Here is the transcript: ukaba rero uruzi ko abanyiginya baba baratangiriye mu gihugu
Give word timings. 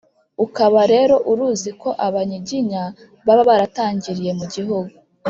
ukaba 0.45 0.81
rero 0.93 1.15
uruzi 1.31 1.69
ko 1.81 1.89
abanyiginya 2.07 2.83
baba 3.25 3.43
baratangiriye 3.49 4.31
mu 4.39 4.45
gihugu 4.53 4.95